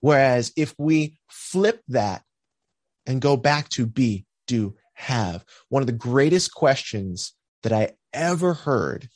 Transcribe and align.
Whereas 0.00 0.52
if 0.56 0.74
we 0.78 1.18
flip 1.28 1.82
that 1.88 2.22
and 3.06 3.20
go 3.20 3.36
back 3.36 3.68
to 3.70 3.86
be, 3.86 4.26
do, 4.46 4.74
have, 4.94 5.44
one 5.68 5.82
of 5.82 5.86
the 5.86 5.92
greatest 5.92 6.54
questions 6.54 7.32
that 7.62 7.72
I 7.72 7.92
ever 8.12 8.54
heard 8.54 9.08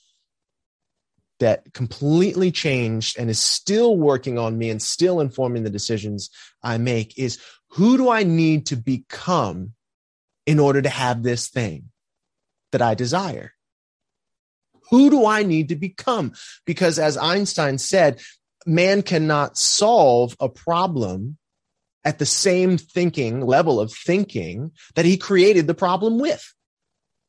that 1.40 1.72
completely 1.72 2.50
changed 2.50 3.18
and 3.18 3.28
is 3.28 3.42
still 3.42 3.96
working 3.96 4.38
on 4.38 4.56
me 4.56 4.70
and 4.70 4.80
still 4.80 5.20
informing 5.20 5.64
the 5.64 5.70
decisions 5.70 6.30
I 6.62 6.78
make 6.78 7.18
is 7.18 7.38
who 7.70 7.96
do 7.96 8.08
I 8.08 8.22
need 8.22 8.66
to 8.66 8.76
become 8.76 9.72
in 10.46 10.58
order 10.58 10.80
to 10.80 10.88
have 10.88 11.22
this 11.22 11.48
thing 11.48 11.90
that 12.72 12.82
I 12.82 12.94
desire? 12.94 13.52
Who 14.90 15.10
do 15.10 15.26
I 15.26 15.42
need 15.42 15.70
to 15.70 15.76
become? 15.76 16.34
Because 16.66 16.98
as 16.98 17.16
Einstein 17.16 17.78
said, 17.78 18.20
man 18.66 19.02
cannot 19.02 19.56
solve 19.56 20.36
a 20.40 20.48
problem 20.48 21.38
at 22.04 22.18
the 22.18 22.26
same 22.26 22.76
thinking 22.76 23.40
level 23.40 23.80
of 23.80 23.92
thinking 23.92 24.72
that 24.94 25.04
he 25.04 25.16
created 25.16 25.66
the 25.66 25.74
problem 25.74 26.18
with. 26.18 26.54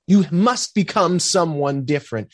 You 0.07 0.25
must 0.31 0.75
become 0.75 1.19
someone 1.19 1.85
different 1.85 2.31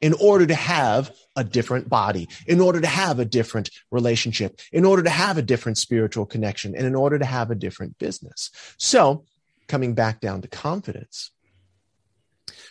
in 0.00 0.12
order 0.14 0.46
to 0.46 0.54
have 0.54 1.10
a 1.36 1.42
different 1.42 1.88
body, 1.88 2.28
in 2.46 2.60
order 2.60 2.80
to 2.80 2.86
have 2.86 3.18
a 3.18 3.24
different 3.24 3.70
relationship, 3.90 4.60
in 4.72 4.84
order 4.84 5.02
to 5.02 5.10
have 5.10 5.38
a 5.38 5.42
different 5.42 5.78
spiritual 5.78 6.26
connection, 6.26 6.74
and 6.76 6.86
in 6.86 6.94
order 6.94 7.18
to 7.18 7.24
have 7.24 7.50
a 7.50 7.56
different 7.56 7.98
business. 7.98 8.50
So, 8.76 9.24
coming 9.66 9.94
back 9.94 10.20
down 10.20 10.42
to 10.42 10.48
confidence, 10.48 11.32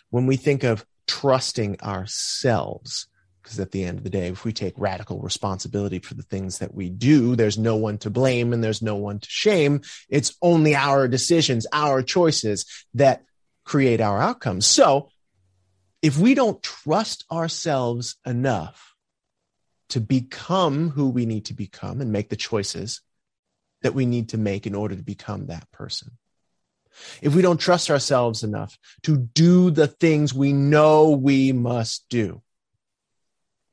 when 0.10 0.26
we 0.26 0.38
think 0.38 0.64
of 0.64 0.86
trusting 1.06 1.82
ourselves, 1.82 3.08
because 3.48 3.62
at 3.62 3.72
the 3.72 3.86
end 3.86 3.98
of 3.98 4.04
the 4.04 4.10
day, 4.10 4.28
if 4.28 4.44
we 4.44 4.52
take 4.52 4.74
radical 4.76 5.22
responsibility 5.22 6.00
for 6.00 6.16
the 6.16 6.24
things 6.24 6.58
that 6.58 6.74
we 6.74 6.90
do, 6.90 7.34
there's 7.38 7.58
no 7.58 7.78
one 7.78 7.98
to 7.98 8.10
blame 8.10 8.52
and 8.52 8.62
there's 8.62 8.82
no 8.82 8.96
one 8.96 9.20
to 9.20 9.30
shame. 9.30 9.80
It's 10.10 10.36
only 10.42 10.76
our 10.76 11.08
decisions, 11.08 11.66
our 11.72 12.02
choices 12.02 12.66
that 12.96 13.24
create 13.64 14.02
our 14.02 14.20
outcomes. 14.20 14.66
So 14.66 15.12
if 16.02 16.18
we 16.18 16.34
don't 16.34 16.62
trust 16.62 17.24
ourselves 17.32 18.18
enough 18.26 18.96
to 19.90 20.02
become 20.02 20.90
who 20.90 21.08
we 21.10 21.26
need 21.26 21.46
to 21.46 21.54
become 21.54 22.02
and 22.02 22.12
make 22.12 22.28
the 22.28 22.36
choices 22.36 23.00
that 23.82 23.94
we 23.94 24.06
need 24.06 24.30
to 24.30 24.38
make 24.38 24.68
in 24.68 24.76
order 24.76 24.98
to 24.98 25.04
become 25.04 25.48
that 25.48 25.72
person, 25.72 26.18
if 27.22 27.34
we 27.34 27.42
don't 27.42 27.62
trust 27.62 27.90
ourselves 27.90 28.44
enough 28.44 28.78
to 29.04 29.16
do 29.16 29.72
the 29.72 29.88
things 29.88 30.34
we 30.34 30.52
know 30.52 31.12
we 31.12 31.54
must 31.54 32.04
do, 32.10 32.42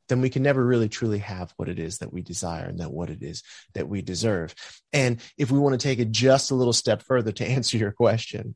then 0.09 0.21
we 0.21 0.31
can 0.31 0.43
never 0.43 0.65
really 0.65 0.89
truly 0.89 1.19
have 1.19 1.53
what 1.57 1.69
it 1.69 1.79
is 1.79 1.99
that 1.99 2.13
we 2.13 2.23
desire 2.23 2.67
and 2.67 2.81
that 2.81 2.93
what 2.93 3.11
it 3.11 3.23
is 3.23 3.43
that 3.75 3.89
we 3.89 4.03
deserve. 4.03 4.55
And 4.93 5.21
if 5.39 5.51
we 5.51 5.59
want 5.59 5.79
to 5.79 5.87
take 5.89 5.99
it 5.99 6.11
just 6.11 6.51
a 6.51 6.55
little 6.55 6.73
step 6.73 7.03
further 7.03 7.33
to 7.33 7.47
answer 7.49 7.77
your 7.77 7.93
question, 7.93 8.55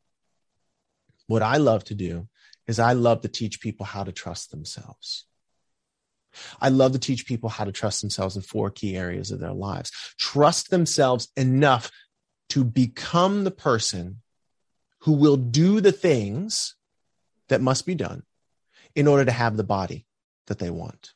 what 1.26 1.42
I 1.42 1.56
love 1.56 1.84
to 1.84 1.94
do 1.94 2.28
is 2.66 2.78
I 2.78 2.92
love 2.92 3.22
to 3.22 3.28
teach 3.28 3.60
people 3.60 3.86
how 3.86 4.04
to 4.04 4.12
trust 4.12 4.50
themselves. 4.50 5.26
I 6.60 6.68
love 6.68 6.92
to 6.92 6.98
teach 6.98 7.26
people 7.26 7.48
how 7.48 7.64
to 7.64 7.72
trust 7.72 8.02
themselves 8.02 8.36
in 8.36 8.42
four 8.42 8.70
key 8.70 8.96
areas 8.96 9.30
of 9.30 9.40
their 9.40 9.52
lives. 9.52 9.90
Trust 10.18 10.70
themselves 10.70 11.28
enough 11.36 11.90
to 12.50 12.64
become 12.64 13.44
the 13.44 13.50
person 13.50 14.20
who 15.00 15.12
will 15.12 15.36
do 15.36 15.80
the 15.80 15.92
things 15.92 16.76
that 17.48 17.62
must 17.62 17.86
be 17.86 17.94
done 17.94 18.22
in 18.94 19.06
order 19.06 19.24
to 19.24 19.32
have 19.32 19.56
the 19.56 19.64
body 19.64 20.06
that 20.46 20.58
they 20.58 20.70
want. 20.70 21.12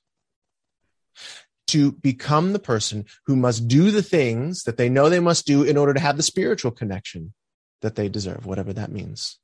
To 1.72 1.92
become 1.92 2.52
the 2.52 2.58
person 2.58 3.06
who 3.26 3.36
must 3.36 3.68
do 3.68 3.90
the 3.90 4.02
things 4.02 4.64
that 4.64 4.76
they 4.76 4.88
know 4.88 5.08
they 5.08 5.20
must 5.20 5.46
do 5.46 5.62
in 5.62 5.76
order 5.76 5.94
to 5.94 6.00
have 6.00 6.16
the 6.16 6.22
spiritual 6.22 6.70
connection 6.70 7.32
that 7.80 7.94
they 7.94 8.08
deserve, 8.08 8.46
whatever 8.46 8.72
that 8.72 8.92
means 8.92 9.38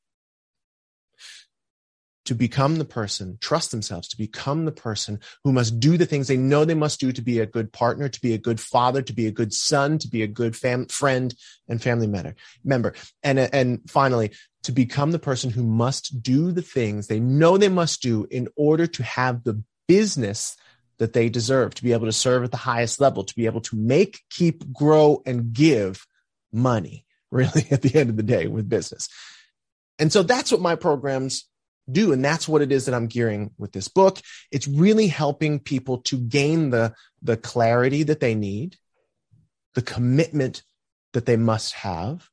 to 2.28 2.34
become 2.34 2.76
the 2.76 2.84
person, 2.84 3.38
trust 3.40 3.70
themselves 3.70 4.06
to 4.06 4.18
become 4.18 4.66
the 4.66 4.70
person 4.70 5.18
who 5.44 5.50
must 5.50 5.80
do 5.80 5.96
the 5.96 6.04
things 6.04 6.28
they 6.28 6.36
know 6.36 6.62
they 6.62 6.74
must 6.74 7.00
do 7.00 7.10
to 7.10 7.22
be 7.22 7.40
a 7.40 7.46
good 7.46 7.72
partner, 7.72 8.06
to 8.06 8.20
be 8.20 8.34
a 8.34 8.38
good 8.38 8.60
father, 8.60 9.00
to 9.00 9.14
be 9.14 9.26
a 9.26 9.30
good 9.30 9.50
son, 9.54 9.96
to 9.96 10.06
be 10.08 10.22
a 10.22 10.26
good 10.26 10.54
fam- 10.54 10.84
friend 10.88 11.34
and 11.68 11.82
family 11.82 12.06
member. 12.06 12.34
Member, 12.62 12.92
and 13.22 13.38
and 13.38 13.80
finally, 13.88 14.32
to 14.64 14.72
become 14.72 15.10
the 15.10 15.18
person 15.18 15.48
who 15.48 15.62
must 15.62 16.22
do 16.22 16.52
the 16.52 16.60
things 16.60 17.06
they 17.06 17.18
know 17.18 17.56
they 17.56 17.70
must 17.70 18.02
do 18.02 18.26
in 18.30 18.46
order 18.56 18.86
to 18.86 19.02
have 19.02 19.44
the 19.44 19.62
business 19.86 20.54
that 20.98 21.12
they 21.12 21.28
deserve, 21.28 21.74
to 21.74 21.82
be 21.82 21.92
able 21.92 22.06
to 22.06 22.12
serve 22.12 22.44
at 22.44 22.50
the 22.50 22.56
highest 22.56 23.00
level, 23.00 23.24
to 23.24 23.34
be 23.34 23.46
able 23.46 23.60
to 23.62 23.76
make, 23.76 24.20
keep, 24.30 24.72
grow, 24.72 25.22
and 25.26 25.52
give 25.52 26.06
money. 26.52 27.04
Really, 27.30 27.66
at 27.70 27.82
the 27.82 27.94
end 27.94 28.08
of 28.08 28.16
the 28.16 28.22
day, 28.22 28.46
with 28.46 28.70
business. 28.70 29.10
And 29.98 30.10
so 30.10 30.22
that's 30.22 30.50
what 30.50 30.62
my 30.62 30.76
programs 30.76 31.44
do. 31.90 32.12
And 32.12 32.24
that's 32.24 32.48
what 32.48 32.62
it 32.62 32.72
is 32.72 32.86
that 32.86 32.94
I'm 32.94 33.06
gearing 33.06 33.50
with 33.58 33.72
this 33.72 33.88
book. 33.88 34.18
It's 34.50 34.66
really 34.66 35.08
helping 35.08 35.58
people 35.58 35.98
to 36.04 36.16
gain 36.16 36.70
the, 36.70 36.94
the 37.20 37.36
clarity 37.36 38.04
that 38.04 38.20
they 38.20 38.34
need, 38.34 38.76
the 39.74 39.82
commitment 39.82 40.62
that 41.12 41.26
they 41.26 41.36
must 41.36 41.74
have, 41.74 42.28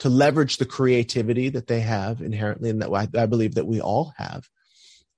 to 0.00 0.08
leverage 0.08 0.58
the 0.58 0.66
creativity 0.66 1.48
that 1.48 1.66
they 1.66 1.80
have 1.80 2.20
inherently, 2.20 2.70
and 2.70 2.82
that 2.82 2.92
I, 3.16 3.26
believe 3.26 3.54
that 3.54 3.66
we 3.66 3.80
all 3.80 4.12
have, 4.16 4.48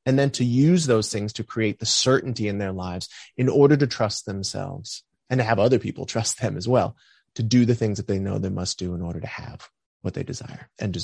and 0.09 0.19
then 0.19 0.31
to 0.31 0.43
use 0.43 0.87
those 0.87 1.13
things 1.13 1.35
to 1.35 1.45
create 1.45 1.81
the 1.81 1.85
certainty 1.85 2.49
in 2.49 2.57
their 2.57 2.73
lives 2.73 3.11
in 3.37 3.47
order 3.47 3.77
to 3.77 3.87
trust 3.87 4.25
themselves 4.25 5.05
and 5.29 5.37
to 5.37 5.45
have 5.45 5.59
other 5.59 5.79
people 5.79 6.07
trust 6.07 6.41
them 6.41 6.57
as 6.57 6.67
well 6.67 6.97
to 7.35 7.43
do 7.43 7.67
the 7.67 7.75
things 7.75 7.99
that 7.99 8.07
they 8.07 8.19
know 8.19 8.39
they 8.39 8.49
must 8.49 8.79
do 8.79 8.95
in 8.95 9.03
order 9.03 9.21
to 9.21 9.27
have 9.27 9.69
what 10.01 10.15
they 10.15 10.23
desire 10.23 10.71
and 10.79 10.95
deserve. 10.95 10.97